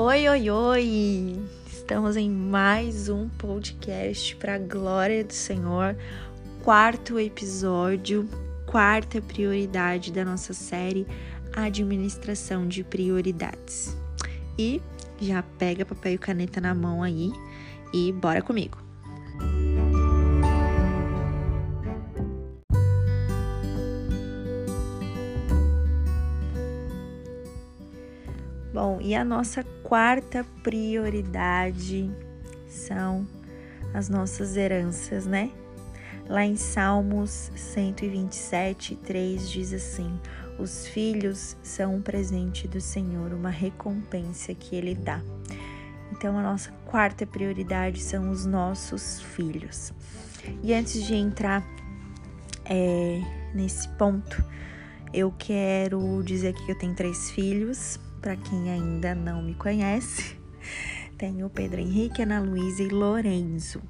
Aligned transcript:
Oi, 0.00 0.28
oi, 0.28 0.48
oi! 0.48 1.42
Estamos 1.66 2.16
em 2.16 2.30
mais 2.30 3.08
um 3.08 3.28
podcast 3.30 4.36
para 4.36 4.54
a 4.54 4.58
glória 4.58 5.24
do 5.24 5.32
Senhor, 5.32 5.96
quarto 6.62 7.18
episódio, 7.18 8.28
quarta 8.64 9.20
prioridade 9.20 10.12
da 10.12 10.24
nossa 10.24 10.54
série 10.54 11.04
Administração 11.52 12.68
de 12.68 12.84
Prioridades. 12.84 13.96
E 14.56 14.80
já 15.20 15.42
pega 15.42 15.84
papel 15.84 16.12
e 16.12 16.18
caneta 16.18 16.60
na 16.60 16.76
mão 16.76 17.02
aí 17.02 17.32
e 17.92 18.12
bora 18.12 18.40
comigo! 18.40 18.87
Bom, 28.72 28.98
e 29.00 29.14
a 29.14 29.24
nossa 29.24 29.64
quarta 29.82 30.44
prioridade 30.62 32.10
são 32.66 33.26
as 33.94 34.10
nossas 34.10 34.56
heranças, 34.56 35.26
né? 35.26 35.50
Lá 36.28 36.44
em 36.44 36.56
Salmos 36.56 37.50
127, 37.56 38.94
3 38.96 39.50
diz 39.50 39.72
assim: 39.72 40.20
Os 40.58 40.86
filhos 40.86 41.56
são 41.62 41.94
um 41.94 42.02
presente 42.02 42.68
do 42.68 42.78
Senhor, 42.78 43.32
uma 43.32 43.48
recompensa 43.48 44.52
que 44.52 44.76
Ele 44.76 44.94
dá. 44.94 45.22
Então, 46.12 46.36
a 46.36 46.42
nossa 46.42 46.70
quarta 46.84 47.26
prioridade 47.26 48.02
são 48.02 48.28
os 48.28 48.44
nossos 48.44 49.22
filhos. 49.22 49.94
E 50.62 50.74
antes 50.74 51.06
de 51.06 51.14
entrar 51.14 51.66
é, 52.66 53.22
nesse 53.54 53.88
ponto, 53.90 54.44
eu 55.14 55.32
quero 55.38 56.22
dizer 56.22 56.48
aqui 56.48 56.66
que 56.66 56.72
eu 56.72 56.78
tenho 56.78 56.94
três 56.94 57.30
filhos 57.30 57.98
para 58.20 58.36
quem 58.36 58.70
ainda 58.70 59.14
não 59.14 59.42
me 59.42 59.54
conhece, 59.54 60.36
tenho 61.16 61.48
Pedro 61.48 61.80
Henrique, 61.80 62.22
Ana 62.22 62.40
Luísa 62.40 62.82
e 62.82 62.88
Lorenzo. 62.88 63.80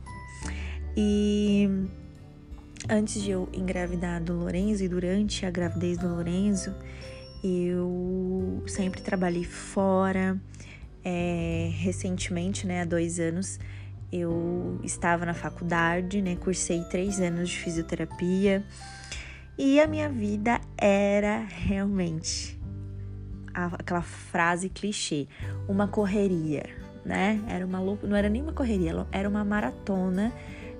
E 0.96 1.68
antes 2.88 3.22
de 3.22 3.30
eu 3.30 3.48
engravidar 3.52 4.22
do 4.22 4.34
Lorenzo 4.34 4.84
e 4.84 4.88
durante 4.88 5.46
a 5.46 5.50
gravidez 5.50 5.98
do 5.98 6.08
Lorenzo, 6.08 6.74
eu 7.42 8.62
sempre 8.66 9.00
trabalhei 9.00 9.44
fora. 9.44 10.40
É, 11.04 11.70
recentemente, 11.74 12.66
né, 12.66 12.82
há 12.82 12.84
dois 12.84 13.18
anos, 13.18 13.58
eu 14.12 14.80
estava 14.82 15.24
na 15.24 15.32
faculdade, 15.32 16.20
né, 16.20 16.36
cursei 16.36 16.82
três 16.90 17.20
anos 17.20 17.48
de 17.48 17.58
fisioterapia 17.58 18.64
e 19.56 19.80
a 19.80 19.86
minha 19.86 20.08
vida 20.08 20.60
era 20.76 21.44
realmente 21.48 22.57
aquela 23.66 24.02
frase 24.02 24.68
clichê, 24.68 25.26
uma 25.68 25.88
correria, 25.88 26.64
né? 27.04 27.42
Era 27.48 27.66
uma 27.66 27.80
não 27.80 28.16
era 28.16 28.28
nem 28.28 28.42
uma 28.42 28.52
correria, 28.52 29.06
era 29.10 29.28
uma 29.28 29.44
maratona, 29.44 30.32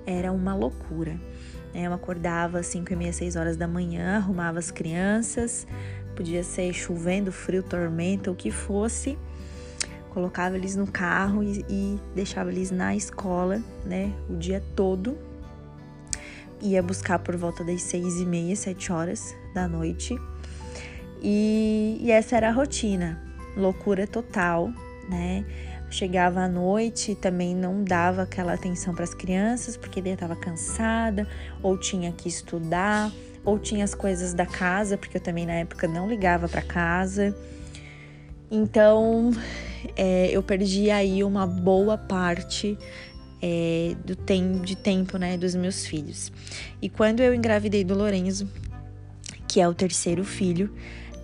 era 0.07 0.33
uma 0.33 0.55
loucura. 0.55 1.19
Né? 1.75 1.87
Eu 1.87 1.93
acordava 1.93 2.61
às 2.61 2.67
5 2.67 2.93
e 2.93 2.97
meia, 2.97 3.13
6 3.13 3.37
horas 3.37 3.57
da 3.57 3.69
manhã, 3.69 4.17
arrumava 4.17 4.59
as 4.59 4.71
crianças, 4.71 5.67
podia 6.17 6.43
ser 6.43 6.73
chovendo, 6.73 7.31
frio, 7.31 7.63
tormenta, 7.63 8.31
o 8.31 8.35
que 8.35 8.51
fosse, 8.51 9.19
colocava 10.11 10.57
eles 10.57 10.77
no 10.77 10.87
carro 10.87 11.43
e, 11.43 11.65
e 11.69 12.01
deixava 12.15 12.51
eles 12.51 12.71
na 12.71 12.97
escola, 12.97 13.63
né? 13.85 14.13
O 14.29 14.37
dia 14.37 14.63
todo. 14.75 15.17
Ia 16.61 16.83
buscar 16.83 17.21
por 17.21 17.37
volta 17.37 17.63
das 17.63 17.83
seis 17.83 18.21
e 18.21 18.27
meia, 18.27 18.57
sete 18.57 18.91
horas 18.91 19.33
da 19.55 19.69
noite 19.69 20.17
e, 21.23 21.99
e 22.01 22.11
essa 22.11 22.37
era 22.37 22.49
a 22.49 22.53
rotina, 22.53 23.21
loucura 23.57 24.07
total, 24.07 24.71
né? 25.09 25.45
Chegava 25.91 26.41
à 26.41 26.49
noite 26.49 27.15
também 27.15 27.55
não 27.55 27.83
dava 27.83 28.23
aquela 28.23 28.53
atenção 28.53 28.95
para 28.95 29.05
as 29.05 29.15
crianças, 29.15 29.77
porque 29.77 30.03
daí 30.03 30.13
estava 30.13 30.37
cansada, 30.37 31.27
ou 31.63 31.79
tinha 31.79 32.13
que 32.13 32.29
estudar, 32.29 33.11
ou 33.43 33.59
tinha 33.59 33.85
as 33.85 33.95
coisas 33.95 34.35
da 34.35 34.45
casa, 34.45 34.99
porque 34.99 35.17
eu 35.17 35.21
também 35.21 35.47
na 35.47 35.55
época 35.55 35.89
não 35.89 36.07
ligava 36.07 36.47
para 36.47 36.61
casa. 36.61 37.35
Então 38.51 39.31
é, 39.97 40.29
eu 40.31 40.43
perdi 40.43 40.91
aí 40.91 41.25
uma 41.25 41.47
boa 41.47 41.97
parte 41.97 42.77
é, 43.41 43.95
do 44.05 44.15
tem, 44.15 44.61
de 44.61 44.77
tempo 44.77 45.17
né, 45.17 45.39
dos 45.39 45.55
meus 45.55 45.87
filhos. 45.87 46.31
E 46.83 46.89
quando 46.89 47.21
eu 47.21 47.35
engravidei 47.35 47.83
do 47.83 47.95
Lorenzo, 47.95 48.49
que 49.47 49.61
é 49.61 49.67
o 49.69 49.73
terceiro 49.73 50.25
filho, 50.25 50.71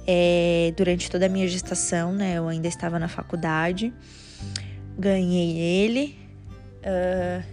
é, 0.07 0.73
durante 0.77 1.11
toda 1.11 1.27
a 1.27 1.29
minha 1.29 1.49
gestação, 1.49 2.13
né? 2.13 2.39
Eu 2.39 2.49
ainda 2.49 2.69
estava 2.69 2.99
na 2.99 3.09
faculdade, 3.09 3.93
ganhei 4.99 5.59
ele. 5.59 6.19
Uh, 6.81 7.45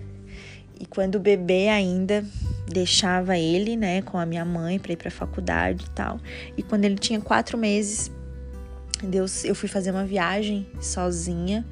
e 0.79 0.85
quando 0.85 1.15
o 1.15 1.19
bebê 1.19 1.69
ainda 1.69 2.25
deixava 2.67 3.37
ele, 3.37 3.75
né, 3.75 4.01
com 4.01 4.17
a 4.17 4.25
minha 4.25 4.43
mãe 4.43 4.79
para 4.79 4.93
ir 4.93 4.97
para 4.97 5.09
a 5.09 5.11
faculdade 5.11 5.85
e 5.85 5.89
tal. 5.91 6.19
E 6.57 6.63
quando 6.63 6.85
ele 6.85 6.95
tinha 6.95 7.21
quatro 7.21 7.57
meses, 7.57 8.11
Deus, 9.03 9.43
eu 9.45 9.53
fui 9.53 9.69
fazer 9.69 9.91
uma 9.91 10.05
viagem 10.05 10.65
sozinha 10.79 11.65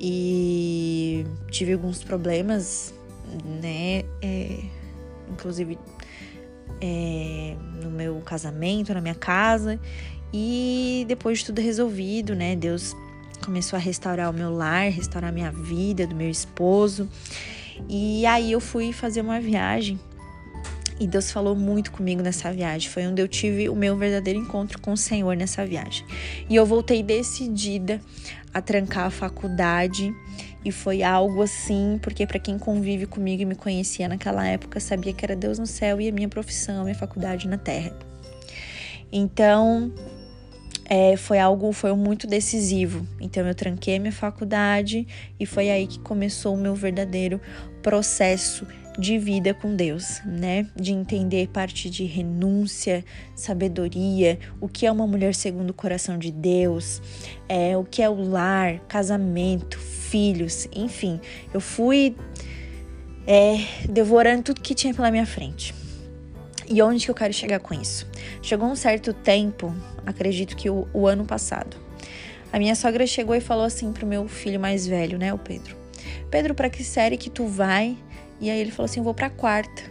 e 0.00 1.24
tive 1.50 1.72
alguns 1.72 2.02
problemas, 2.02 2.92
né, 3.44 4.04
é, 4.20 4.58
inclusive 5.30 5.78
é, 6.80 7.56
no 7.82 7.90
meu 7.90 8.16
casamento, 8.20 8.92
na 8.92 9.00
minha 9.00 9.14
casa. 9.14 9.78
E 10.32 11.04
depois 11.08 11.40
de 11.40 11.46
tudo 11.46 11.60
resolvido, 11.60 12.34
né? 12.34 12.56
Deus 12.56 12.96
começou 13.44 13.76
a 13.76 13.80
restaurar 13.80 14.30
o 14.30 14.32
meu 14.32 14.50
lar, 14.54 14.90
restaurar 14.90 15.32
minha 15.32 15.50
vida, 15.50 16.06
do 16.06 16.14
meu 16.14 16.30
esposo. 16.30 17.08
E 17.88 18.24
aí 18.26 18.52
eu 18.52 18.60
fui 18.60 18.92
fazer 18.92 19.20
uma 19.20 19.40
viagem 19.40 19.98
e 21.02 21.06
Deus 21.06 21.32
falou 21.32 21.56
muito 21.56 21.90
comigo 21.90 22.22
nessa 22.22 22.52
viagem. 22.52 22.88
Foi 22.88 23.04
onde 23.06 23.20
eu 23.20 23.26
tive 23.26 23.68
o 23.68 23.74
meu 23.74 23.96
verdadeiro 23.96 24.38
encontro 24.38 24.80
com 24.80 24.92
o 24.92 24.96
Senhor 24.96 25.36
nessa 25.36 25.66
viagem. 25.66 26.04
E 26.48 26.54
eu 26.54 26.64
voltei 26.64 27.02
decidida 27.02 28.00
a 28.54 28.60
trancar 28.60 29.06
a 29.06 29.10
faculdade 29.10 30.14
e 30.64 30.70
foi 30.70 31.02
algo 31.02 31.42
assim, 31.42 31.98
porque 32.02 32.26
para 32.26 32.38
quem 32.38 32.58
convive 32.58 33.06
comigo 33.06 33.42
e 33.42 33.44
me 33.44 33.54
conhecia 33.54 34.08
naquela 34.08 34.46
época, 34.46 34.78
sabia 34.78 35.12
que 35.12 35.24
era 35.24 35.34
Deus 35.34 35.58
no 35.58 35.66
céu 35.66 36.00
e 36.00 36.08
a 36.08 36.12
minha 36.12 36.28
profissão, 36.28 36.82
a 36.82 36.84
minha 36.84 36.94
faculdade 36.94 37.48
na 37.48 37.58
terra. 37.58 37.92
Então, 39.12 39.92
é, 40.84 41.16
foi 41.16 41.38
algo, 41.38 41.72
foi 41.72 41.92
muito 41.94 42.26
decisivo. 42.26 43.06
Então, 43.20 43.46
eu 43.46 43.54
tranquei 43.54 43.98
minha 43.98 44.12
faculdade 44.12 45.06
e 45.38 45.46
foi 45.46 45.70
aí 45.70 45.86
que 45.86 45.98
começou 45.98 46.54
o 46.54 46.58
meu 46.58 46.74
verdadeiro 46.74 47.40
processo 47.82 48.66
de 48.98 49.18
vida 49.18 49.54
com 49.54 49.74
Deus, 49.74 50.20
né? 50.24 50.66
De 50.76 50.92
entender 50.92 51.48
parte 51.48 51.88
de 51.88 52.04
renúncia, 52.04 53.04
sabedoria, 53.34 54.38
o 54.60 54.68
que 54.68 54.86
é 54.86 54.92
uma 54.92 55.06
mulher 55.06 55.34
segundo 55.34 55.70
o 55.70 55.74
coração 55.74 56.18
de 56.18 56.30
Deus, 56.30 57.00
é, 57.48 57.76
o 57.76 57.84
que 57.84 58.02
é 58.02 58.08
o 58.08 58.22
lar, 58.22 58.80
casamento, 58.88 59.78
filhos, 59.78 60.68
enfim. 60.74 61.20
Eu 61.52 61.60
fui 61.60 62.14
é, 63.26 63.58
devorando 63.88 64.42
tudo 64.42 64.60
que 64.60 64.74
tinha 64.74 64.92
pela 64.92 65.10
minha 65.10 65.26
frente. 65.26 65.74
E 66.68 66.80
onde 66.82 67.04
que 67.04 67.10
eu 67.10 67.14
quero 67.14 67.32
chegar 67.32 67.60
com 67.60 67.74
isso? 67.74 68.06
Chegou 68.40 68.68
um 68.68 68.76
certo 68.76 69.12
tempo, 69.12 69.74
acredito 70.06 70.56
que 70.56 70.70
o, 70.70 70.86
o 70.92 71.06
ano 71.06 71.24
passado, 71.24 71.76
a 72.52 72.58
minha 72.58 72.74
sogra 72.74 73.06
chegou 73.06 73.34
e 73.34 73.40
falou 73.40 73.64
assim 73.64 73.92
pro 73.92 74.06
meu 74.06 74.28
filho 74.28 74.60
mais 74.60 74.86
velho, 74.86 75.18
né, 75.18 75.32
o 75.32 75.38
Pedro. 75.38 75.76
Pedro, 76.30 76.54
para 76.54 76.68
que 76.68 76.84
série 76.84 77.16
que 77.16 77.30
tu 77.30 77.46
vai? 77.46 77.96
E 78.42 78.50
aí 78.50 78.60
ele 78.60 78.72
falou 78.72 78.86
assim: 78.86 79.00
eu 79.00 79.04
vou 79.04 79.14
pra 79.14 79.30
quarta, 79.30 79.82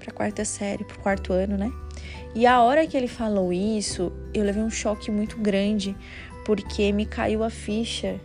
pra 0.00 0.12
quarta 0.12 0.44
série, 0.44 0.84
pro 0.84 0.98
quarto 0.98 1.32
ano, 1.32 1.56
né? 1.56 1.72
E 2.34 2.44
a 2.44 2.60
hora 2.60 2.84
que 2.84 2.96
ele 2.96 3.06
falou 3.06 3.52
isso, 3.52 4.12
eu 4.34 4.44
levei 4.44 4.60
um 4.60 4.68
choque 4.68 5.12
muito 5.12 5.38
grande, 5.38 5.96
porque 6.44 6.90
me 6.92 7.06
caiu 7.06 7.44
a 7.44 7.48
ficha 7.48 8.20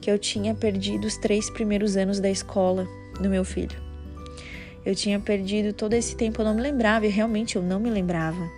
que 0.00 0.08
eu 0.08 0.16
tinha 0.16 0.54
perdido 0.54 1.04
os 1.04 1.16
três 1.16 1.50
primeiros 1.50 1.96
anos 1.96 2.20
da 2.20 2.30
escola 2.30 2.86
do 3.20 3.28
meu 3.28 3.44
filho. 3.44 3.76
Eu 4.84 4.94
tinha 4.94 5.18
perdido 5.18 5.72
todo 5.72 5.94
esse 5.94 6.16
tempo, 6.16 6.40
eu 6.40 6.44
não 6.44 6.54
me 6.54 6.60
lembrava, 6.60 7.04
e 7.04 7.08
realmente 7.08 7.56
eu 7.56 7.62
não 7.62 7.80
me 7.80 7.90
lembrava. 7.90 8.48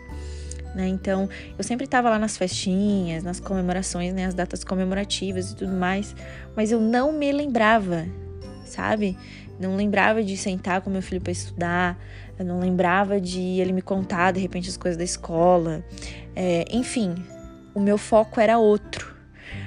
Né? 0.75 0.87
Então, 0.89 1.27
eu 1.57 1.65
sempre 1.65 1.87
estava 1.87 2.11
lá 2.11 2.19
nas 2.19 2.37
festinhas, 2.37 3.25
nas 3.25 3.41
comemorações, 3.41 4.13
né? 4.13 4.27
as 4.27 4.35
datas 4.35 4.63
comemorativas 4.63 5.51
e 5.53 5.57
tudo 5.57 5.73
mais, 5.73 6.15
mas 6.55 6.71
eu 6.71 6.79
não 6.79 7.13
me 7.13 7.33
lembrava, 7.33 8.07
sabe? 8.67 9.17
Não 9.59 9.77
lembrava 9.77 10.23
de 10.23 10.37
sentar 10.37 10.81
com 10.81 10.91
meu 10.91 11.03
filho 11.03 11.21
para 11.21 11.33
estudar, 11.33 11.99
eu 12.39 12.45
não 12.45 12.61
lembrava 12.61 13.21
de 13.21 13.41
ele 13.41 13.73
me 13.73 13.83
contar 13.83 14.33
de 14.33 14.41
repente 14.41 14.69
as 14.69 14.77
coisas 14.77 14.97
da 14.97 15.05
escola. 15.05 15.85
É, 16.37 16.65
enfim, 16.71 17.17
o 17.75 17.81
meu 17.81 17.99
foco 17.99 18.41
era 18.41 18.59
outro. 18.59 19.17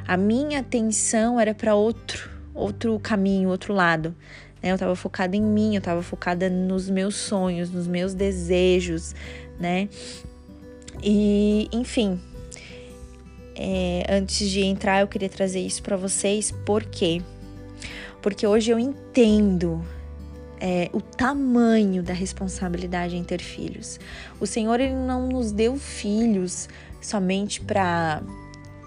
A 0.08 0.16
minha 0.16 0.60
atenção 0.60 1.40
era 1.40 1.54
para 1.54 1.76
outro, 1.76 2.30
outro 2.54 2.98
caminho, 3.00 3.50
outro 3.50 3.74
lado. 3.74 4.16
Né? 4.62 4.72
Eu 4.72 4.76
estava 4.76 4.96
focada 4.96 5.36
em 5.36 5.42
mim, 5.42 5.76
eu 5.76 5.80
estava 5.80 6.02
focada 6.02 6.50
nos 6.50 6.90
meus 6.90 7.16
sonhos, 7.16 7.70
nos 7.70 7.88
meus 7.88 8.14
desejos, 8.14 9.14
né? 9.60 9.90
E, 11.04 11.68
enfim, 11.72 12.20
é, 13.56 14.06
antes 14.10 14.50
de 14.50 14.62
entrar, 14.62 15.02
eu 15.02 15.08
queria 15.08 15.30
trazer 15.30 15.60
isso 15.60 15.82
para 15.82 15.98
vocês, 15.98 16.52
por 16.66 16.84
quê? 16.84 17.22
Porque 18.22 18.46
hoje 18.46 18.72
eu 18.72 18.80
entendo 18.80 19.84
é, 20.60 20.90
o 20.94 21.02
tamanho 21.02 22.04
da 22.04 22.14
responsabilidade 22.14 23.18
em 23.18 23.24
ter 23.24 23.42
filhos. 23.42 24.00
O 24.40 24.46
Senhor 24.46 24.80
ele 24.80 24.96
não 24.96 25.28
nos 25.28 25.52
deu 25.52 25.76
filhos 25.76 26.70
somente 27.02 27.60
para 27.62 28.22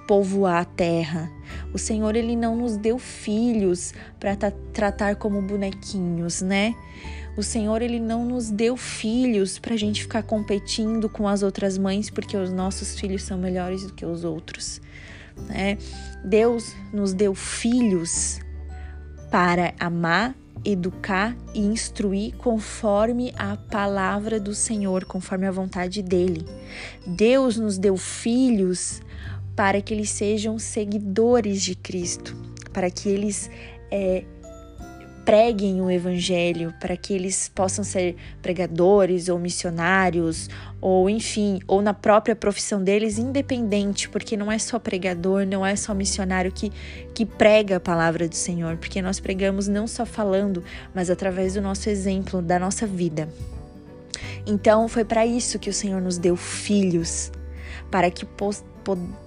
povoar 0.06 0.62
a 0.62 0.64
terra. 0.64 1.30
O 1.72 1.78
Senhor 1.78 2.14
ele 2.14 2.36
não 2.36 2.56
nos 2.56 2.76
deu 2.76 2.98
filhos 2.98 3.92
para 4.20 4.36
tratar 4.72 5.16
como 5.16 5.42
bonequinhos, 5.42 6.40
né? 6.42 6.74
O 7.36 7.42
Senhor 7.42 7.82
ele 7.82 7.98
não 7.98 8.24
nos 8.24 8.48
deu 8.48 8.76
filhos 8.76 9.58
para 9.58 9.74
a 9.74 9.76
gente 9.76 10.02
ficar 10.02 10.22
competindo 10.22 11.08
com 11.08 11.26
as 11.26 11.42
outras 11.42 11.76
mães 11.76 12.08
porque 12.08 12.36
os 12.36 12.52
nossos 12.52 12.98
filhos 12.98 13.24
são 13.24 13.36
melhores 13.36 13.84
do 13.84 13.92
que 13.92 14.06
os 14.06 14.22
outros. 14.22 14.80
Né? 15.48 15.76
Deus 16.24 16.76
nos 16.92 17.12
deu 17.12 17.34
filhos 17.34 18.38
para 19.34 19.74
amar, 19.80 20.32
educar 20.64 21.36
e 21.52 21.58
instruir 21.58 22.36
conforme 22.36 23.34
a 23.36 23.56
palavra 23.56 24.38
do 24.38 24.54
Senhor, 24.54 25.04
conforme 25.04 25.44
a 25.44 25.50
vontade 25.50 26.04
dele. 26.04 26.46
Deus 27.04 27.56
nos 27.56 27.76
deu 27.76 27.96
filhos 27.96 29.02
para 29.56 29.82
que 29.82 29.92
eles 29.92 30.10
sejam 30.10 30.56
seguidores 30.56 31.64
de 31.64 31.74
Cristo, 31.74 32.36
para 32.72 32.88
que 32.88 33.08
eles 33.08 33.50
é, 33.90 34.24
preguem 35.24 35.80
o 35.80 35.90
evangelho, 35.90 36.74
para 36.78 36.96
que 36.96 37.14
eles 37.14 37.48
possam 37.48 37.82
ser 37.82 38.14
pregadores 38.42 39.28
ou 39.28 39.38
missionários, 39.38 40.50
ou 40.80 41.08
enfim, 41.08 41.60
ou 41.66 41.80
na 41.80 41.94
própria 41.94 42.36
profissão 42.36 42.82
deles, 42.82 43.18
independente, 43.18 44.08
porque 44.08 44.36
não 44.36 44.52
é 44.52 44.58
só 44.58 44.78
pregador, 44.78 45.46
não 45.46 45.64
é 45.64 45.74
só 45.76 45.94
missionário 45.94 46.52
que, 46.52 46.70
que 47.14 47.24
prega 47.24 47.76
a 47.76 47.80
palavra 47.80 48.28
do 48.28 48.34
Senhor, 48.34 48.76
porque 48.76 49.00
nós 49.00 49.18
pregamos 49.18 49.66
não 49.66 49.86
só 49.86 50.04
falando, 50.04 50.62
mas 50.94 51.08
através 51.08 51.54
do 51.54 51.62
nosso 51.62 51.88
exemplo, 51.88 52.42
da 52.42 52.58
nossa 52.58 52.86
vida. 52.86 53.28
Então, 54.46 54.88
foi 54.88 55.04
para 55.04 55.24
isso 55.24 55.58
que 55.58 55.70
o 55.70 55.74
Senhor 55.74 56.02
nos 56.02 56.18
deu 56.18 56.36
filhos, 56.36 57.32
para 57.90 58.10
que 58.10 58.26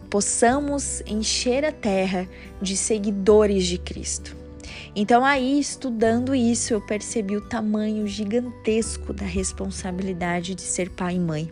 possamos 0.09 1.01
encher 1.07 1.65
a 1.65 1.71
terra 1.71 2.29
de 2.61 2.77
seguidores 2.77 3.65
de 3.65 3.79
Cristo. 3.79 4.46
Então, 4.95 5.23
aí, 5.23 5.59
estudando 5.59 6.33
isso, 6.33 6.73
eu 6.73 6.81
percebi 6.81 7.35
o 7.35 7.41
tamanho 7.41 8.07
gigantesco 8.07 9.13
da 9.13 9.25
responsabilidade 9.25 10.55
de 10.55 10.61
ser 10.61 10.89
pai 10.89 11.15
e 11.15 11.19
mãe. 11.19 11.51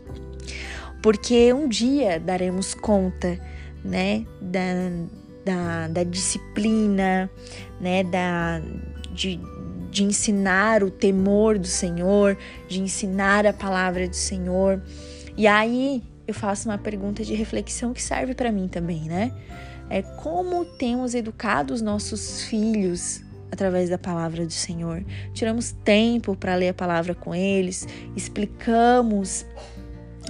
Porque 1.02 1.54
um 1.54 1.68
dia 1.68 2.20
daremos 2.20 2.74
conta, 2.74 3.40
né, 3.84 4.26
da, 4.42 4.62
da, 5.46 5.88
da 5.88 6.04
disciplina, 6.04 7.30
né, 7.80 8.04
da, 8.04 8.60
de, 9.14 9.40
de 9.92 10.04
ensinar 10.04 10.84
o 10.84 10.90
temor 10.90 11.60
do 11.60 11.68
Senhor, 11.68 12.36
de 12.68 12.82
ensinar 12.82 13.46
a 13.46 13.54
palavra 13.54 14.08
do 14.08 14.16
Senhor. 14.16 14.82
E 15.38 15.46
aí 15.46 16.02
eu 16.28 16.34
faço 16.34 16.68
uma 16.68 16.78
pergunta 16.78 17.24
de 17.24 17.36
reflexão 17.36 17.94
que 17.94 18.02
serve 18.02 18.34
para 18.34 18.52
mim 18.52 18.68
também, 18.68 19.04
né? 19.04 19.32
É 19.90 20.02
como 20.02 20.66
temos 20.66 21.14
educado 21.14 21.74
os 21.74 21.82
nossos 21.82 22.44
filhos 22.44 23.22
através 23.52 23.90
da 23.90 23.98
palavra 23.98 24.46
do 24.46 24.52
Senhor. 24.52 25.04
Tiramos 25.34 25.72
tempo 25.72 26.36
para 26.36 26.56
ler 26.56 26.70
a 26.70 26.74
palavra 26.74 27.14
com 27.14 27.34
eles, 27.34 27.88
explicamos 28.16 29.46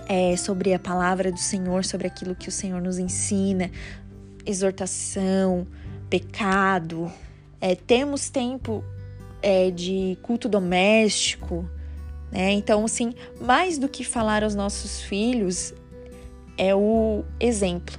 é, 0.07 0.35
sobre 0.37 0.73
a 0.73 0.79
palavra 0.79 1.31
do 1.31 1.39
Senhor, 1.39 1.83
sobre 1.83 2.07
aquilo 2.07 2.35
que 2.35 2.49
o 2.49 2.51
Senhor 2.51 2.81
nos 2.81 2.99
ensina, 2.99 3.71
exortação, 4.45 5.65
pecado. 6.09 7.11
É, 7.59 7.75
temos 7.75 8.29
tempo 8.29 8.83
é, 9.41 9.71
de 9.71 10.17
culto 10.21 10.47
doméstico, 10.47 11.67
né? 12.31 12.51
Então, 12.51 12.85
assim, 12.85 13.13
mais 13.39 13.77
do 13.77 13.87
que 13.87 14.03
falar 14.03 14.43
aos 14.43 14.53
nossos 14.53 15.01
filhos, 15.01 15.73
é 16.57 16.75
o 16.75 17.23
exemplo, 17.39 17.97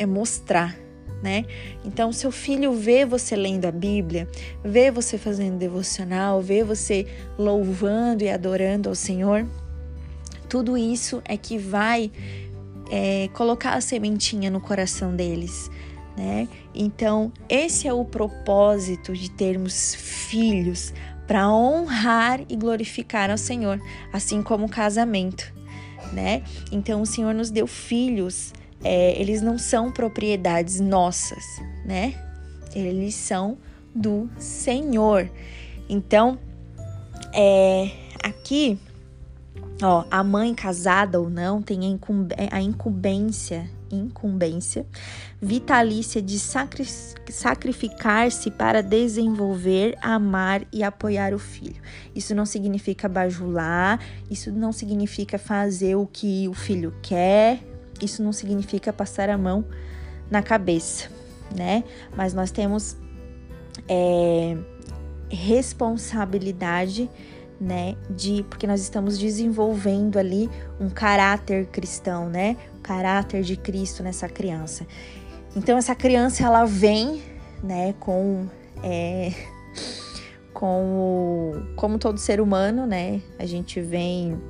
é 0.00 0.06
mostrar, 0.06 0.74
né? 1.22 1.44
Então, 1.84 2.10
seu 2.10 2.32
filho 2.32 2.72
vê 2.72 3.04
você 3.04 3.36
lendo 3.36 3.66
a 3.66 3.70
Bíblia, 3.70 4.26
vê 4.64 4.90
você 4.90 5.18
fazendo 5.18 5.58
devocional, 5.58 6.40
vê 6.40 6.64
você 6.64 7.06
louvando 7.38 8.24
e 8.24 8.30
adorando 8.30 8.88
ao 8.88 8.94
Senhor, 8.94 9.46
tudo 10.48 10.76
isso 10.76 11.22
é 11.26 11.36
que 11.36 11.58
vai 11.58 12.10
é, 12.90 13.28
colocar 13.34 13.74
a 13.74 13.80
sementinha 13.82 14.50
no 14.50 14.60
coração 14.60 15.14
deles. 15.14 15.70
Né? 16.16 16.48
Então, 16.74 17.30
esse 17.48 17.86
é 17.86 17.92
o 17.92 18.04
propósito 18.04 19.12
de 19.12 19.30
termos 19.30 19.94
filhos 19.94 20.94
para 21.26 21.48
honrar 21.48 22.40
e 22.48 22.56
glorificar 22.56 23.30
ao 23.30 23.38
Senhor, 23.38 23.80
assim 24.12 24.42
como 24.42 24.64
o 24.64 24.68
casamento 24.68 25.60
né? 26.12 26.42
Então 26.70 27.02
o 27.02 27.06
Senhor 27.06 27.34
nos 27.34 27.50
deu 27.50 27.66
filhos, 27.66 28.52
é, 28.82 29.20
eles 29.20 29.42
não 29.42 29.58
são 29.58 29.90
propriedades 29.90 30.80
nossas, 30.80 31.44
né? 31.84 32.14
Eles 32.74 33.14
são 33.14 33.58
do 33.94 34.28
Senhor. 34.38 35.30
Então, 35.88 36.38
é, 37.34 37.90
aqui, 38.22 38.78
ó, 39.82 40.04
a 40.10 40.22
mãe 40.22 40.54
casada 40.54 41.20
ou 41.20 41.28
não 41.28 41.60
tem 41.60 41.98
a 42.50 42.60
incumbência 42.60 43.68
incumbência 43.92 44.86
vitalícia 45.40 46.22
de 46.22 46.38
sacri 46.38 46.84
sacrificar-se 46.84 48.50
para 48.50 48.82
desenvolver, 48.82 49.96
amar 50.00 50.62
e 50.72 50.82
apoiar 50.82 51.34
o 51.34 51.38
filho. 51.38 51.80
Isso 52.14 52.34
não 52.34 52.44
significa 52.44 53.08
bajular, 53.08 54.00
isso 54.30 54.52
não 54.52 54.72
significa 54.72 55.38
fazer 55.38 55.94
o 55.96 56.06
que 56.06 56.48
o 56.48 56.54
filho 56.54 56.94
quer, 57.02 57.60
isso 58.06 58.22
não 58.22 58.32
significa 58.32 58.92
passar 58.92 59.28
a 59.28 59.38
mão 59.38 59.64
na 60.30 60.42
cabeça, 60.42 61.08
né? 61.54 61.84
Mas 62.16 62.34
nós 62.34 62.50
temos 62.50 62.96
é, 63.88 64.56
responsabilidade 65.28 67.10
né, 67.60 67.94
de 68.08 68.42
porque 68.48 68.66
nós 68.66 68.80
estamos 68.80 69.18
desenvolvendo 69.18 70.18
ali 70.18 70.48
um 70.80 70.88
caráter 70.88 71.66
cristão, 71.66 72.28
né? 72.30 72.56
caráter 72.82 73.42
de 73.42 73.56
Cristo 73.56 74.02
nessa 74.02 74.28
criança. 74.28 74.86
Então 75.54 75.76
essa 75.76 75.94
criança 75.94 76.44
ela 76.44 76.64
vem, 76.64 77.22
né, 77.62 77.94
com 78.00 78.46
é, 78.82 79.32
com 80.52 80.84
o, 80.96 81.76
como 81.76 81.98
todo 81.98 82.18
ser 82.18 82.40
humano, 82.40 82.86
né? 82.86 83.20
A 83.38 83.46
gente 83.46 83.80
vem 83.80 84.40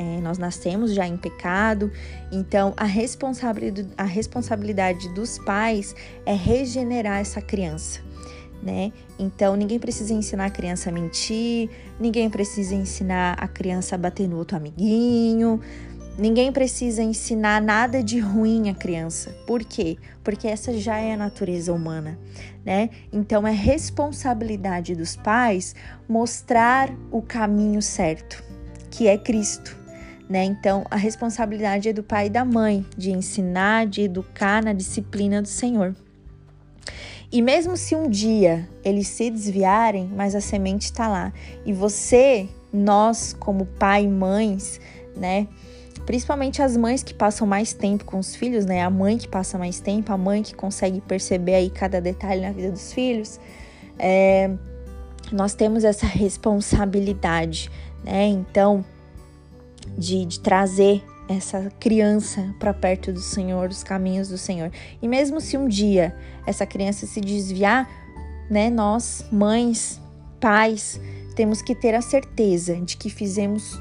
é, 0.00 0.18
nós 0.22 0.38
nascemos 0.38 0.94
já 0.94 1.06
em 1.06 1.18
pecado, 1.18 1.92
então 2.32 2.72
a 2.74 2.86
responsabilidade, 2.86 3.90
a 3.98 4.04
responsabilidade 4.04 5.10
dos 5.10 5.36
pais 5.38 5.94
é 6.24 6.32
regenerar 6.32 7.20
essa 7.20 7.42
criança, 7.42 8.00
né? 8.62 8.94
Então 9.18 9.54
ninguém 9.56 9.78
precisa 9.78 10.14
ensinar 10.14 10.46
a 10.46 10.50
criança 10.50 10.88
a 10.88 10.92
mentir, 10.92 11.68
ninguém 12.00 12.30
precisa 12.30 12.74
ensinar 12.74 13.36
a 13.38 13.46
criança 13.46 13.94
a 13.94 13.98
bater 13.98 14.26
no 14.26 14.38
outro 14.38 14.56
amiguinho, 14.56 15.60
Ninguém 16.18 16.52
precisa 16.52 17.02
ensinar 17.02 17.62
nada 17.62 18.02
de 18.02 18.18
ruim 18.18 18.68
à 18.68 18.74
criança. 18.74 19.34
Por 19.46 19.64
quê? 19.64 19.96
Porque 20.22 20.46
essa 20.46 20.76
já 20.78 20.98
é 20.98 21.14
a 21.14 21.16
natureza 21.16 21.72
humana, 21.72 22.18
né? 22.62 22.90
Então 23.10 23.46
é 23.46 23.52
responsabilidade 23.52 24.94
dos 24.94 25.16
pais 25.16 25.74
mostrar 26.06 26.90
o 27.10 27.22
caminho 27.22 27.80
certo, 27.80 28.44
que 28.90 29.08
é 29.08 29.16
Cristo, 29.16 29.79
né? 30.30 30.44
Então 30.44 30.86
a 30.88 30.96
responsabilidade 30.96 31.88
é 31.88 31.92
do 31.92 32.04
pai 32.04 32.26
e 32.26 32.30
da 32.30 32.44
mãe 32.44 32.86
de 32.96 33.10
ensinar, 33.10 33.88
de 33.88 34.02
educar 34.02 34.62
na 34.62 34.72
disciplina 34.72 35.42
do 35.42 35.48
Senhor. 35.48 35.92
E 37.32 37.42
mesmo 37.42 37.76
se 37.76 37.96
um 37.96 38.08
dia 38.08 38.68
eles 38.84 39.08
se 39.08 39.28
desviarem, 39.28 40.08
mas 40.14 40.36
a 40.36 40.40
semente 40.40 40.84
está 40.84 41.08
lá, 41.08 41.32
e 41.66 41.72
você, 41.72 42.48
nós 42.72 43.36
como 43.38 43.66
pai 43.66 44.04
e 44.04 44.08
mães, 44.08 44.80
né? 45.16 45.48
Principalmente 46.06 46.62
as 46.62 46.76
mães 46.76 47.02
que 47.02 47.14
passam 47.14 47.46
mais 47.46 47.72
tempo 47.72 48.04
com 48.04 48.18
os 48.18 48.34
filhos, 48.34 48.64
né? 48.64 48.82
A 48.82 48.90
mãe 48.90 49.18
que 49.18 49.28
passa 49.28 49.58
mais 49.58 49.80
tempo, 49.80 50.12
a 50.12 50.16
mãe 50.16 50.42
que 50.42 50.54
consegue 50.54 51.00
perceber 51.00 51.54
aí 51.54 51.70
cada 51.70 52.00
detalhe 52.00 52.40
na 52.40 52.50
vida 52.50 52.70
dos 52.70 52.92
filhos. 52.92 53.38
É, 53.96 54.50
nós 55.30 55.54
temos 55.54 55.84
essa 55.84 56.06
responsabilidade, 56.06 57.70
né? 58.02 58.26
Então, 58.26 58.84
de, 59.96 60.24
de 60.24 60.40
trazer 60.40 61.02
essa 61.28 61.70
criança 61.78 62.54
para 62.58 62.74
perto 62.74 63.12
do 63.12 63.20
Senhor, 63.20 63.68
dos 63.68 63.84
caminhos 63.84 64.28
do 64.28 64.36
Senhor. 64.36 64.72
E 65.00 65.06
mesmo 65.06 65.40
se 65.40 65.56
um 65.56 65.68
dia 65.68 66.14
essa 66.46 66.66
criança 66.66 67.06
se 67.06 67.20
desviar, 67.20 67.88
né, 68.50 68.68
nós, 68.68 69.24
mães, 69.30 70.00
pais, 70.40 71.00
temos 71.36 71.62
que 71.62 71.74
ter 71.74 71.94
a 71.94 72.00
certeza 72.00 72.74
de 72.80 72.96
que 72.96 73.08
fizemos 73.08 73.80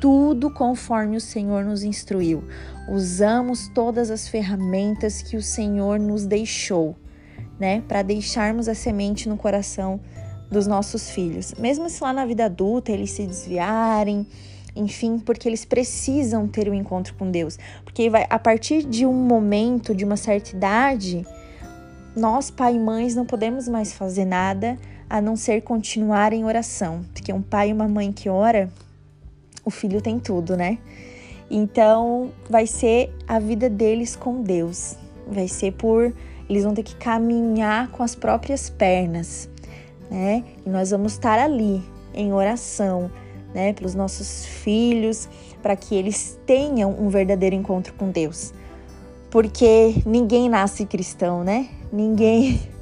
tudo 0.00 0.50
conforme 0.50 1.16
o 1.16 1.20
Senhor 1.20 1.64
nos 1.64 1.82
instruiu. 1.82 2.44
Usamos 2.88 3.68
todas 3.68 4.10
as 4.10 4.28
ferramentas 4.28 5.22
que 5.22 5.36
o 5.36 5.42
Senhor 5.42 5.98
nos 5.98 6.26
deixou, 6.26 6.96
né, 7.58 7.82
para 7.88 8.02
deixarmos 8.02 8.68
a 8.68 8.74
semente 8.74 9.28
no 9.28 9.36
coração 9.36 10.00
dos 10.50 10.66
nossos 10.66 11.10
filhos. 11.10 11.54
Mesmo 11.58 11.88
se 11.88 12.02
lá 12.02 12.12
na 12.12 12.26
vida 12.26 12.46
adulta 12.46 12.90
eles 12.92 13.12
se 13.12 13.26
desviarem, 13.26 14.26
enfim, 14.80 15.18
porque 15.18 15.48
eles 15.48 15.64
precisam 15.64 16.48
ter 16.48 16.68
o 16.68 16.72
um 16.72 16.74
encontro 16.74 17.14
com 17.14 17.30
Deus. 17.30 17.58
Porque 17.84 18.08
vai, 18.08 18.26
a 18.28 18.38
partir 18.38 18.82
de 18.82 19.04
um 19.04 19.12
momento, 19.12 19.94
de 19.94 20.04
uma 20.04 20.16
certa 20.16 20.56
idade, 20.56 21.26
nós, 22.16 22.50
pai 22.50 22.74
e 22.74 22.78
mães, 22.78 23.14
não 23.14 23.26
podemos 23.26 23.68
mais 23.68 23.92
fazer 23.92 24.24
nada 24.24 24.78
a 25.08 25.20
não 25.20 25.36
ser 25.36 25.62
continuar 25.62 26.32
em 26.32 26.44
oração. 26.44 27.04
Porque 27.12 27.32
um 27.32 27.42
pai 27.42 27.70
e 27.70 27.72
uma 27.72 27.86
mãe 27.86 28.10
que 28.10 28.28
ora, 28.28 28.70
o 29.64 29.70
filho 29.70 30.00
tem 30.00 30.18
tudo, 30.18 30.56
né? 30.56 30.78
Então, 31.50 32.30
vai 32.48 32.66
ser 32.66 33.12
a 33.26 33.38
vida 33.38 33.68
deles 33.68 34.16
com 34.16 34.42
Deus. 34.42 34.96
Vai 35.26 35.48
ser 35.48 35.72
por. 35.72 36.14
Eles 36.48 36.64
vão 36.64 36.74
ter 36.74 36.82
que 36.82 36.96
caminhar 36.96 37.88
com 37.88 38.02
as 38.02 38.14
próprias 38.14 38.70
pernas, 38.70 39.48
né? 40.10 40.44
E 40.64 40.70
nós 40.70 40.90
vamos 40.90 41.12
estar 41.12 41.38
ali 41.38 41.82
em 42.14 42.32
oração, 42.32 43.10
né? 43.54 43.72
Pelos 43.72 43.94
nossos 43.94 44.44
filhos, 44.44 45.28
para 45.62 45.76
que 45.76 45.94
eles 45.94 46.38
tenham 46.46 46.90
um 46.90 47.08
verdadeiro 47.08 47.54
encontro 47.54 47.92
com 47.94 48.10
Deus. 48.10 48.52
Porque 49.30 49.94
ninguém 50.04 50.48
nasce 50.48 50.84
cristão, 50.86 51.44
né? 51.44 51.68
Ninguém. 51.92 52.60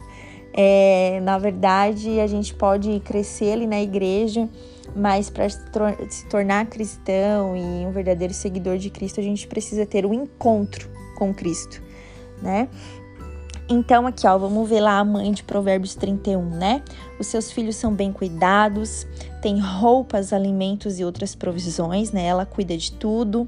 É, 0.61 1.21
na 1.23 1.39
verdade, 1.39 2.19
a 2.19 2.27
gente 2.27 2.53
pode 2.53 2.99
crescer 3.01 3.53
ali 3.53 3.65
na 3.65 3.81
igreja 3.81 4.49
mas 4.95 5.31
para 5.31 5.49
se 5.49 6.27
tornar 6.29 6.67
cristão 6.67 7.57
e 7.57 7.87
um 7.87 7.91
verdadeiro 7.91 8.35
seguidor 8.35 8.79
de 8.79 8.91
Cristo, 8.91 9.21
a 9.21 9.23
gente 9.23 9.47
precisa 9.47 9.87
ter 9.87 10.05
um 10.07 10.13
encontro 10.13 10.89
com 11.17 11.33
Cristo, 11.33 11.83
né? 12.43 12.69
Então, 13.69 14.07
aqui, 14.07 14.27
ó, 14.27 14.39
vamos 14.39 14.69
ver 14.69 14.81
lá 14.81 14.99
a 14.99 15.05
mãe 15.05 15.31
de 15.31 15.43
Provérbios 15.43 15.95
31, 15.95 16.43
né? 16.43 16.83
Os 17.21 17.27
seus 17.27 17.53
filhos 17.53 17.77
são 17.77 17.93
bem 17.93 18.11
cuidados, 18.13 19.07
tem 19.43 19.61
roupas, 19.61 20.33
alimentos 20.33 20.99
e 20.99 21.05
outras 21.05 21.35
provisões, 21.35 22.11
né? 22.11 22.25
Ela 22.25 22.47
cuida 22.47 22.77
de 22.77 22.93
tudo. 22.93 23.47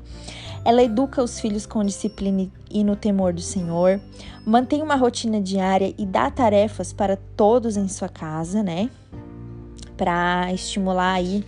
Ela 0.63 0.83
educa 0.83 1.23
os 1.23 1.41
filhos 1.41 1.65
com 1.65 1.83
disciplina 1.83 2.51
e 2.71 2.85
no 2.85 2.97
temor 2.97 3.33
do 3.33 3.41
Senhor. 3.41 3.99
Mantém 4.45 4.83
uma 4.83 4.95
rotina 4.95 5.41
diária 5.41 5.95
e 5.97 6.05
dá 6.05 6.31
tarefas 6.31 6.93
para 6.93 7.17
todos 7.17 7.79
em 7.79 7.89
sua 7.89 8.09
casa, 8.09 8.63
né? 8.63 8.91
para 10.01 10.51
estimular 10.55 11.13
aí 11.13 11.45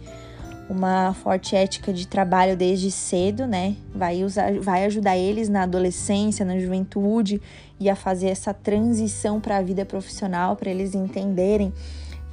uma 0.68 1.12
forte 1.12 1.54
ética 1.54 1.92
de 1.92 2.06
trabalho 2.06 2.56
desde 2.56 2.90
cedo, 2.90 3.46
né? 3.46 3.76
Vai, 3.94 4.24
usar, 4.24 4.52
vai 4.60 4.84
ajudar 4.84 5.16
eles 5.16 5.48
na 5.48 5.62
adolescência, 5.62 6.44
na 6.44 6.58
juventude 6.58 7.40
e 7.78 7.90
a 7.90 7.96
fazer 7.96 8.28
essa 8.28 8.54
transição 8.54 9.40
para 9.40 9.58
a 9.58 9.62
vida 9.62 9.84
profissional, 9.84 10.56
para 10.56 10.70
eles 10.70 10.94
entenderem 10.94 11.72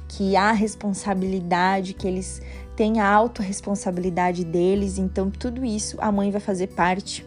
que 0.08 0.36
há 0.36 0.52
responsabilidade, 0.52 1.94
que 1.94 2.06
eles 2.06 2.40
têm 2.76 3.00
a 3.00 3.08
autorresponsabilidade 3.08 4.44
deles, 4.44 4.98
então 4.98 5.30
tudo 5.30 5.64
isso 5.64 5.96
a 6.00 6.10
mãe 6.10 6.30
vai 6.30 6.40
fazer 6.40 6.68
parte, 6.68 7.26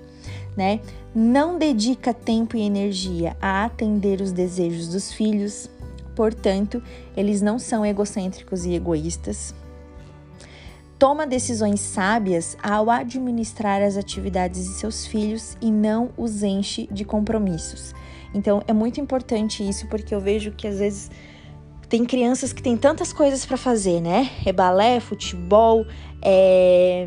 né? 0.57 0.79
Não 1.15 1.59
dedica 1.59 2.13
tempo 2.13 2.57
e 2.57 2.61
energia 2.61 3.37
a 3.39 3.63
atender 3.63 4.19
os 4.19 4.31
desejos 4.31 4.87
dos 4.87 5.11
filhos, 5.11 5.69
Portanto, 6.15 6.81
eles 7.17 7.41
não 7.41 7.57
são 7.57 7.85
egocêntricos 7.85 8.65
e 8.65 8.73
egoístas. 8.73 9.53
Toma 11.03 11.27
decisões 11.27 11.81
sábias 11.81 12.55
ao 12.63 12.89
administrar 12.89 13.81
as 13.81 13.97
atividades 13.97 14.63
de 14.63 14.69
seus 14.75 15.05
filhos 15.05 15.57
e 15.61 15.69
não 15.69 16.11
os 16.15 16.43
enche 16.43 16.87
de 16.89 17.03
compromissos. 17.03 17.93
Então, 18.33 18.63
é 18.69 18.71
muito 18.71 19.01
importante 19.01 19.67
isso 19.67 19.85
porque 19.87 20.15
eu 20.15 20.21
vejo 20.21 20.53
que 20.53 20.65
às 20.65 20.79
vezes 20.79 21.11
tem 21.89 22.05
crianças 22.05 22.53
que 22.53 22.63
têm 22.63 22.77
tantas 22.77 23.11
coisas 23.11 23.45
para 23.45 23.57
fazer, 23.57 23.99
né? 23.99 24.31
É 24.45 24.53
balé, 24.53 25.01
futebol, 25.01 25.85
é, 26.21 27.05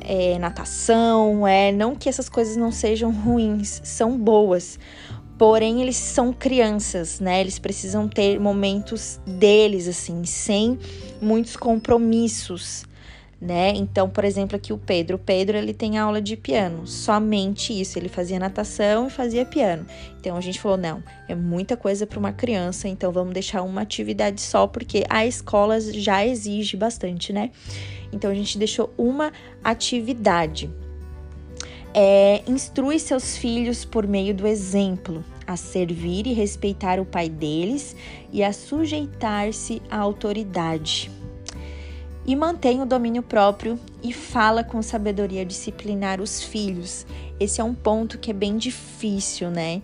é 0.00 0.38
natação, 0.38 1.44
é 1.44 1.72
não 1.72 1.96
que 1.96 2.08
essas 2.08 2.28
coisas 2.28 2.56
não 2.56 2.70
sejam 2.70 3.10
ruins, 3.10 3.80
são 3.82 4.16
boas. 4.16 4.78
Porém, 5.36 5.82
eles 5.82 5.96
são 5.96 6.32
crianças, 6.32 7.18
né? 7.18 7.40
Eles 7.40 7.58
precisam 7.58 8.08
ter 8.08 8.38
momentos 8.38 9.20
deles, 9.26 9.88
assim, 9.88 10.24
sem 10.24 10.78
muitos 11.20 11.56
compromissos, 11.56 12.84
né? 13.40 13.72
Então, 13.74 14.08
por 14.08 14.24
exemplo, 14.24 14.56
aqui 14.56 14.72
o 14.72 14.78
Pedro. 14.78 15.16
O 15.16 15.18
Pedro, 15.18 15.56
ele 15.56 15.74
tem 15.74 15.98
aula 15.98 16.22
de 16.22 16.36
piano, 16.36 16.86
somente 16.86 17.78
isso. 17.78 17.98
Ele 17.98 18.08
fazia 18.08 18.38
natação 18.38 19.08
e 19.08 19.10
fazia 19.10 19.44
piano. 19.44 19.84
Então, 20.20 20.36
a 20.36 20.40
gente 20.40 20.60
falou, 20.60 20.78
não, 20.78 21.02
é 21.28 21.34
muita 21.34 21.76
coisa 21.76 22.06
para 22.06 22.18
uma 22.18 22.32
criança, 22.32 22.86
então 22.86 23.10
vamos 23.10 23.34
deixar 23.34 23.62
uma 23.62 23.80
atividade 23.80 24.40
só, 24.40 24.68
porque 24.68 25.04
a 25.10 25.26
escola 25.26 25.80
já 25.80 26.24
exige 26.24 26.76
bastante, 26.76 27.32
né? 27.32 27.50
Então, 28.12 28.30
a 28.30 28.34
gente 28.34 28.56
deixou 28.56 28.94
uma 28.96 29.32
atividade 29.64 30.70
é, 31.94 32.42
instrui 32.48 32.98
seus 32.98 33.36
filhos 33.36 33.84
por 33.84 34.06
meio 34.06 34.34
do 34.34 34.46
exemplo 34.46 35.24
a 35.46 35.56
servir 35.56 36.26
e 36.26 36.32
respeitar 36.32 36.98
o 36.98 37.04
pai 37.04 37.28
deles 37.28 37.94
e 38.32 38.42
a 38.42 38.52
sujeitar-se 38.52 39.80
à 39.88 39.98
autoridade. 39.98 41.10
E 42.26 42.34
mantém 42.34 42.80
o 42.80 42.86
domínio 42.86 43.22
próprio 43.22 43.78
e 44.02 44.12
fala 44.12 44.64
com 44.64 44.80
sabedoria 44.82 45.44
disciplinar 45.44 46.20
os 46.20 46.42
filhos. 46.42 47.06
Esse 47.38 47.60
é 47.60 47.64
um 47.64 47.74
ponto 47.74 48.18
que 48.18 48.30
é 48.30 48.34
bem 48.34 48.56
difícil, 48.56 49.50
né? 49.50 49.82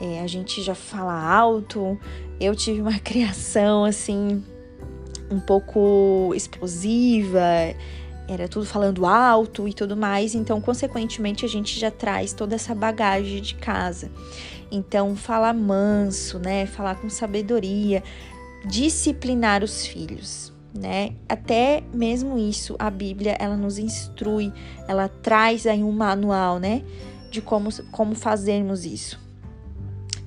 É, 0.00 0.20
a 0.20 0.26
gente 0.26 0.62
já 0.62 0.74
fala 0.74 1.14
alto. 1.14 1.98
Eu 2.38 2.54
tive 2.54 2.82
uma 2.82 2.98
criação 3.00 3.84
assim 3.84 4.44
um 5.30 5.40
pouco 5.40 6.32
explosiva 6.36 7.40
era 8.26 8.48
tudo 8.48 8.64
falando 8.64 9.04
alto 9.04 9.68
e 9.68 9.74
tudo 9.74 9.96
mais, 9.96 10.34
então, 10.34 10.60
consequentemente, 10.60 11.44
a 11.44 11.48
gente 11.48 11.78
já 11.78 11.90
traz 11.90 12.32
toda 12.32 12.54
essa 12.54 12.74
bagagem 12.74 13.40
de 13.42 13.54
casa. 13.54 14.10
Então, 14.70 15.14
falar 15.14 15.52
manso, 15.52 16.38
né? 16.38 16.66
Falar 16.66 16.96
com 16.96 17.10
sabedoria, 17.10 18.02
disciplinar 18.64 19.62
os 19.62 19.86
filhos, 19.86 20.52
né? 20.74 21.14
Até 21.28 21.82
mesmo 21.92 22.38
isso, 22.38 22.74
a 22.78 22.90
Bíblia, 22.90 23.36
ela 23.38 23.56
nos 23.56 23.78
instrui, 23.78 24.52
ela 24.88 25.08
traz 25.08 25.66
aí 25.66 25.84
um 25.84 25.92
manual, 25.92 26.58
né? 26.58 26.82
De 27.30 27.42
como, 27.42 27.68
como 27.90 28.14
fazermos 28.14 28.86
isso. 28.86 29.20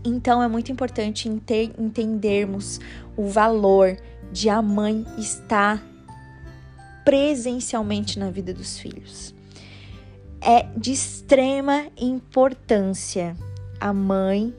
Então, 0.05 0.41
é 0.41 0.47
muito 0.47 0.71
importante 0.71 1.27
entendermos 1.27 2.79
o 3.17 3.27
valor 3.27 3.97
de 4.31 4.49
a 4.49 4.61
mãe 4.61 5.05
estar 5.17 5.83
presencialmente 7.07 8.19
na 8.19 8.29
vida 8.29 8.53
dos 8.53 8.77
filhos. 8.77 9.33
É 10.41 10.63
de 10.75 10.91
extrema 10.91 11.87
importância 11.97 13.33
a 13.79 13.93
mãe 13.93 14.53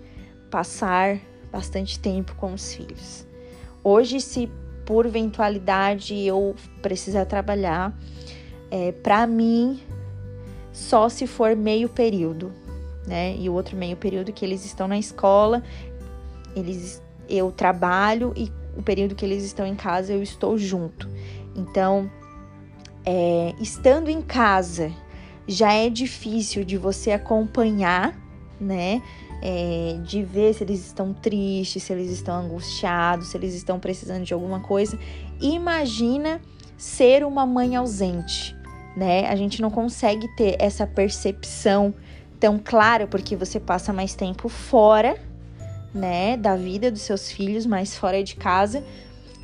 passar 0.51 1.21
bastante 1.53 1.99
tempo 1.99 2.35
com 2.37 2.55
os 2.55 2.73
filhos. 2.73 3.27
Hoje, 3.85 4.19
se 4.19 4.51
por 4.87 5.05
eventualidade 5.05 6.19
eu 6.19 6.57
precisar 6.81 7.27
trabalhar, 7.27 7.95
é, 8.71 8.93
para 8.93 9.27
mim, 9.27 9.83
só 10.73 11.11
se 11.11 11.27
for 11.27 11.55
meio 11.55 11.91
período, 11.91 12.51
né? 13.07 13.37
E 13.37 13.51
o 13.51 13.53
outro 13.53 13.77
meio 13.77 13.99
período 13.99 14.33
que 14.33 14.43
eles 14.43 14.65
estão 14.65 14.89
na 14.89 14.99
escola, 14.99 15.63
eles 16.57 17.03
eu 17.29 17.53
trabalho 17.53 18.33
e 18.35 18.51
o 18.75 18.83
período 18.83 19.15
que 19.15 19.27
eles 19.27 19.45
estão 19.45 19.67
em 19.67 19.77
casa 19.77 20.15
eu 20.15 20.23
estou 20.23 20.57
junto. 20.57 21.07
Então, 21.55 22.11
é, 23.05 23.55
estando 23.61 24.09
em 24.09 24.21
casa, 24.21 24.93
já 25.47 25.73
é 25.73 25.89
difícil 25.89 26.65
de 26.65 26.77
você 26.77 27.11
acompanhar, 27.11 28.19
né? 28.61 29.03
É, 29.41 29.99
de 30.03 30.23
ver 30.23 30.53
se 30.53 30.65
eles 30.65 30.85
estão 30.85 31.15
tristes, 31.15 31.85
se 31.85 31.93
eles 31.93 32.11
estão 32.11 32.35
angustiados, 32.35 33.29
se 33.29 33.37
eles 33.37 33.55
estão 33.55 33.79
precisando 33.79 34.25
de 34.25 34.35
alguma 34.35 34.61
coisa. 34.61 34.99
Imagina 35.41 36.41
ser 36.77 37.25
uma 37.25 37.47
mãe 37.47 37.77
ausente, 37.77 38.55
né? 38.97 39.29
A 39.29 39.37
gente 39.37 39.63
não 39.63 39.71
consegue 39.71 40.27
ter 40.37 40.57
essa 40.59 40.87
percepção 40.87 41.95
tão 42.39 42.59
clara 42.59 43.07
porque 43.07 43.37
você 43.37 43.59
passa 43.59 43.93
mais 43.93 44.15
tempo 44.15 44.49
fora, 44.49 45.17
né, 45.93 46.37
da 46.37 46.55
vida 46.57 46.91
dos 46.91 47.03
seus 47.03 47.31
filhos, 47.31 47.67
mais 47.67 47.97
fora 47.97 48.23
de 48.23 48.37
casa, 48.37 48.85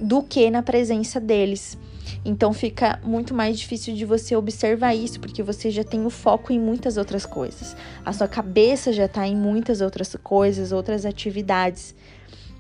do 0.01 0.23
que 0.23 0.51
na 0.51 0.63
presença 0.63 1.21
deles. 1.21 1.79
Então 2.25 2.53
fica 2.53 3.01
muito 3.05 3.35
mais 3.35 3.59
difícil 3.59 3.95
de 3.95 4.05
você 4.05 4.37
observar 4.37 4.95
isso, 4.95 5.21
porque 5.21 5.43
você 5.43 5.71
já 5.71 5.85
tem 5.85 6.05
o 6.05 6.11
foco 6.11 6.53
em 6.53 6.59
muitas 6.59 6.97
outras 6.97 7.27
coisas. 7.27 7.77
A 8.05 8.13
sua 8.13 8.29
cabeça 8.29 8.93
já 8.93 9.05
está 9.07 9.27
em 9.27 9.37
muitas 9.37 9.81
outras 9.81 10.17
coisas, 10.23 10.73
outras 10.73 11.05
atividades, 11.05 11.95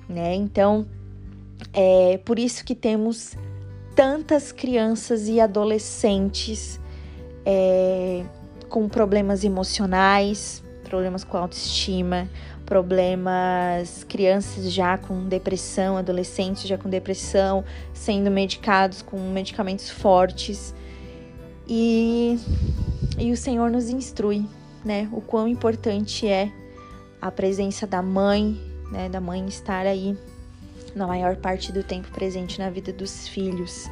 né? 0.08 0.34
Então, 0.34 0.86
é 1.72 2.18
por 2.24 2.38
isso 2.38 2.64
que 2.64 2.74
temos 2.74 3.36
tantas 3.94 4.52
crianças 4.52 5.28
e 5.28 5.40
adolescentes 5.40 6.80
é, 7.46 8.24
com 8.68 8.88
problemas 8.88 9.44
emocionais, 9.44 10.64
problemas 10.84 11.24
com 11.24 11.36
autoestima, 11.36 12.28
problemas, 12.64 14.04
crianças 14.04 14.72
já 14.72 14.96
com 14.96 15.28
depressão, 15.28 15.96
adolescentes 15.96 16.66
já 16.66 16.78
com 16.78 16.88
depressão, 16.88 17.64
sendo 17.92 18.30
medicados 18.30 19.02
com 19.02 19.18
medicamentos 19.30 19.90
fortes. 19.90 20.74
E, 21.68 22.38
e 23.18 23.30
o 23.32 23.36
Senhor 23.36 23.70
nos 23.70 23.88
instrui, 23.88 24.46
né? 24.84 25.08
O 25.12 25.20
quão 25.20 25.48
importante 25.48 26.26
é 26.26 26.50
a 27.20 27.30
presença 27.30 27.86
da 27.86 28.02
mãe, 28.02 28.60
né? 28.90 29.08
Da 29.08 29.20
mãe 29.20 29.46
estar 29.46 29.86
aí 29.86 30.16
na 30.94 31.06
maior 31.06 31.36
parte 31.36 31.72
do 31.72 31.82
tempo 31.82 32.10
presente 32.10 32.58
na 32.58 32.70
vida 32.70 32.92
dos 32.92 33.26
filhos. 33.28 33.88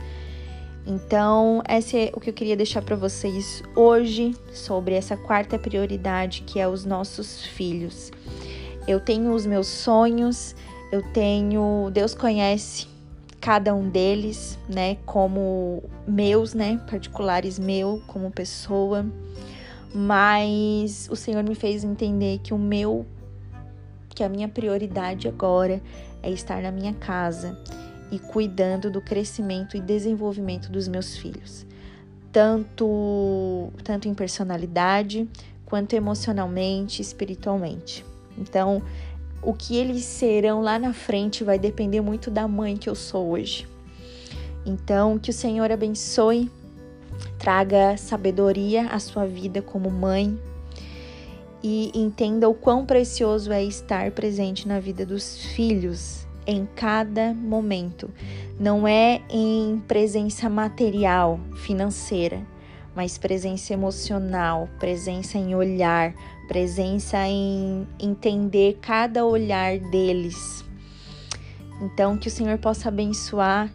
Então, 0.86 1.62
esse 1.68 1.96
é 1.96 2.12
o 2.14 2.20
que 2.20 2.30
eu 2.30 2.34
queria 2.34 2.56
deixar 2.56 2.82
para 2.82 2.96
vocês 2.96 3.62
hoje 3.74 4.34
sobre 4.52 4.94
essa 4.94 5.16
quarta 5.16 5.58
prioridade 5.58 6.42
que 6.42 6.58
é 6.58 6.66
os 6.66 6.84
nossos 6.84 7.44
filhos. 7.46 8.10
Eu 8.86 9.00
tenho 9.00 9.32
os 9.32 9.46
meus 9.46 9.66
sonhos, 9.66 10.56
eu 10.90 11.02
tenho, 11.12 11.90
Deus 11.92 12.14
conhece 12.14 12.86
cada 13.40 13.74
um 13.74 13.88
deles, 13.88 14.56
né, 14.68 14.96
como 15.04 15.82
meus, 16.06 16.54
né, 16.54 16.80
particulares 16.88 17.58
meu 17.58 18.00
como 18.06 18.30
pessoa, 18.30 19.04
mas 19.92 21.08
o 21.10 21.16
Senhor 21.16 21.42
me 21.42 21.56
fez 21.56 21.82
entender 21.82 22.38
que 22.38 22.54
o 22.54 22.58
meu 22.58 23.04
que 24.14 24.22
a 24.22 24.28
minha 24.28 24.46
prioridade 24.46 25.26
agora 25.26 25.82
é 26.22 26.30
estar 26.30 26.62
na 26.62 26.70
minha 26.70 26.92
casa 26.92 27.58
e 28.10 28.18
cuidando 28.18 28.90
do 28.90 29.00
crescimento 29.00 29.76
e 29.76 29.80
desenvolvimento 29.80 30.70
dos 30.70 30.86
meus 30.86 31.16
filhos, 31.16 31.66
tanto 32.30 33.72
tanto 33.82 34.06
em 34.06 34.14
personalidade 34.14 35.28
quanto 35.64 35.94
emocionalmente, 35.94 37.00
espiritualmente. 37.00 38.04
Então, 38.38 38.82
o 39.42 39.52
que 39.52 39.76
eles 39.76 40.04
serão 40.04 40.60
lá 40.60 40.78
na 40.78 40.92
frente 40.92 41.42
vai 41.42 41.58
depender 41.58 42.00
muito 42.00 42.30
da 42.30 42.46
mãe 42.46 42.76
que 42.76 42.88
eu 42.88 42.94
sou 42.94 43.30
hoje. 43.30 43.66
Então, 44.64 45.18
que 45.18 45.30
o 45.30 45.32
Senhor 45.32 45.70
abençoe, 45.72 46.50
traga 47.38 47.96
sabedoria 47.96 48.86
à 48.86 48.98
sua 49.00 49.26
vida 49.26 49.60
como 49.60 49.90
mãe 49.90 50.38
e 51.62 51.90
entenda 51.94 52.48
o 52.48 52.54
quão 52.54 52.84
precioso 52.84 53.52
é 53.52 53.62
estar 53.62 54.10
presente 54.12 54.66
na 54.66 54.80
vida 54.80 55.06
dos 55.06 55.38
filhos 55.38 56.26
em 56.46 56.66
cada 56.74 57.32
momento. 57.32 58.10
Não 58.58 58.86
é 58.86 59.22
em 59.30 59.82
presença 59.86 60.48
material, 60.48 61.38
financeira, 61.56 62.44
mas 62.94 63.16
presença 63.16 63.72
emocional, 63.72 64.68
presença 64.78 65.38
em 65.38 65.54
olhar, 65.54 66.14
presença 66.46 67.18
em 67.26 67.87
entender 67.99 68.78
cada 68.80 69.25
olhar 69.25 69.78
deles. 69.78 70.64
Então, 71.80 72.16
que 72.16 72.28
o 72.28 72.30
Senhor 72.30 72.58
possa 72.58 72.88
abençoar 72.88 73.72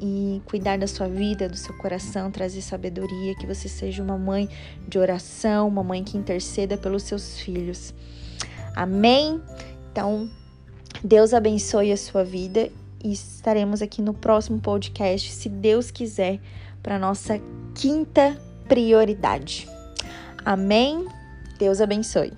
e 0.00 0.40
cuidar 0.44 0.78
da 0.78 0.86
sua 0.86 1.08
vida, 1.08 1.48
do 1.48 1.56
seu 1.56 1.76
coração, 1.76 2.30
trazer 2.30 2.62
sabedoria, 2.62 3.34
que 3.34 3.46
você 3.46 3.68
seja 3.68 4.02
uma 4.02 4.16
mãe 4.16 4.48
de 4.86 4.98
oração, 4.98 5.66
uma 5.66 5.82
mãe 5.82 6.04
que 6.04 6.16
interceda 6.16 6.76
pelos 6.76 7.02
seus 7.02 7.40
filhos. 7.40 7.92
Amém? 8.76 9.42
Então, 9.90 10.30
Deus 11.02 11.34
abençoe 11.34 11.90
a 11.90 11.96
sua 11.96 12.24
vida 12.24 12.70
e 13.02 13.12
estaremos 13.12 13.82
aqui 13.82 14.00
no 14.00 14.14
próximo 14.14 14.60
podcast, 14.60 15.32
se 15.32 15.48
Deus 15.48 15.90
quiser, 15.90 16.40
para 16.82 16.98
nossa 16.98 17.40
quinta 17.74 18.36
prioridade. 18.68 19.68
Amém? 20.44 21.06
Deus 21.58 21.80
abençoe. 21.80 22.32